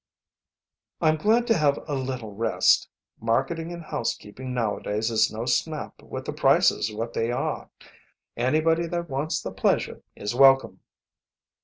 [0.99, 2.89] "I'm glad to have a little rest.
[3.19, 7.69] Marketing and housekeeping nowadays is no snap, with the prices what they are.
[8.35, 10.79] Anybody that wants the pleasure is welcome."